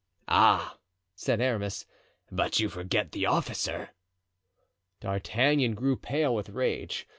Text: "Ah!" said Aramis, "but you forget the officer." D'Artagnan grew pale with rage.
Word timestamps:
"Ah!" 0.27 0.79
said 1.13 1.39
Aramis, 1.39 1.85
"but 2.31 2.59
you 2.59 2.69
forget 2.69 3.11
the 3.11 3.27
officer." 3.27 3.91
D'Artagnan 4.99 5.75
grew 5.75 5.95
pale 5.95 6.33
with 6.33 6.49
rage. 6.49 7.07